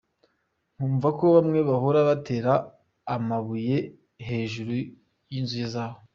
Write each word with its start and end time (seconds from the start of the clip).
Nkumva 0.75 1.07
ngo 1.13 1.25
bamwe 1.35 1.59
bahora 1.69 1.99
batera 2.09 2.53
amabuye 3.15 3.77
hejuru 4.27 4.71
y’inzu 5.31 5.61
zabo. 5.73 5.99